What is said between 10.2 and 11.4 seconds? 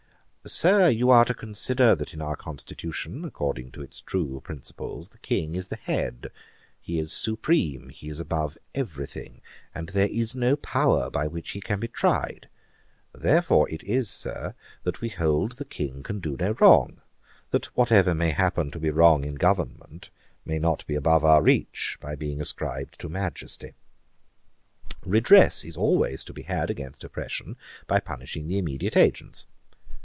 no power by